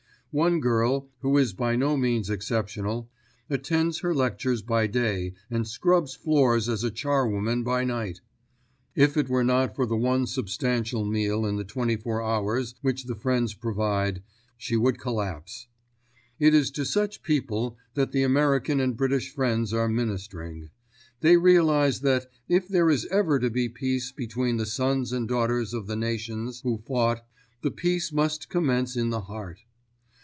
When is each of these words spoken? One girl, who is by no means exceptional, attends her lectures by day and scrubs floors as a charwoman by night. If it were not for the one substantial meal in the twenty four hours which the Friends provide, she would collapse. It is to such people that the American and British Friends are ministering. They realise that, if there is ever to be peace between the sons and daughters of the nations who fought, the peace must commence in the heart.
One 0.33 0.61
girl, 0.61 1.09
who 1.19 1.37
is 1.37 1.51
by 1.51 1.75
no 1.75 1.97
means 1.97 2.29
exceptional, 2.29 3.09
attends 3.49 3.99
her 3.99 4.15
lectures 4.15 4.61
by 4.61 4.87
day 4.87 5.33
and 5.49 5.67
scrubs 5.67 6.15
floors 6.15 6.69
as 6.69 6.85
a 6.85 6.89
charwoman 6.89 7.65
by 7.65 7.83
night. 7.83 8.21
If 8.95 9.17
it 9.17 9.27
were 9.27 9.43
not 9.43 9.75
for 9.75 9.85
the 9.85 9.97
one 9.97 10.25
substantial 10.25 11.03
meal 11.03 11.45
in 11.45 11.57
the 11.57 11.65
twenty 11.65 11.97
four 11.97 12.21
hours 12.23 12.75
which 12.81 13.03
the 13.07 13.15
Friends 13.17 13.53
provide, 13.53 14.23
she 14.55 14.77
would 14.77 14.99
collapse. 15.01 15.67
It 16.39 16.53
is 16.53 16.71
to 16.71 16.85
such 16.85 17.23
people 17.23 17.77
that 17.95 18.13
the 18.13 18.23
American 18.23 18.79
and 18.79 18.95
British 18.95 19.29
Friends 19.35 19.73
are 19.73 19.89
ministering. 19.89 20.69
They 21.19 21.35
realise 21.35 21.99
that, 21.99 22.31
if 22.47 22.69
there 22.69 22.89
is 22.89 23.05
ever 23.07 23.37
to 23.39 23.49
be 23.49 23.67
peace 23.67 24.13
between 24.13 24.55
the 24.55 24.65
sons 24.65 25.11
and 25.11 25.27
daughters 25.27 25.73
of 25.73 25.87
the 25.87 25.97
nations 25.97 26.61
who 26.61 26.77
fought, 26.77 27.27
the 27.63 27.69
peace 27.71 28.13
must 28.13 28.47
commence 28.47 28.95
in 28.95 29.09
the 29.09 29.23
heart. 29.27 29.63